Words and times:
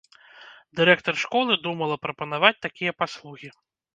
Дырэктар 0.79 1.15
школы 1.25 1.57
думала 1.67 1.95
прапанаваць 2.07 2.53
такія 2.69 2.91
паслугі. 3.03 3.49